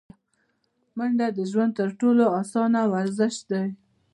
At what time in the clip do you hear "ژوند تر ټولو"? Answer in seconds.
1.51-2.23